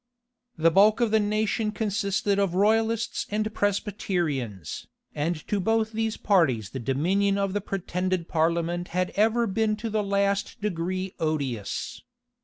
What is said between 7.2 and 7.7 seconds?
of the